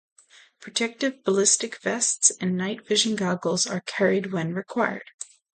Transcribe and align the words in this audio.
Protective 0.59 1.23
ballistic 1.23 1.79
vests 1.79 2.31
and 2.41 2.57
night 2.57 2.87
vision 2.87 3.15
goggles 3.15 3.67
are 3.67 3.81
carried 3.81 4.31
when 4.33 4.51
required. 4.55 5.03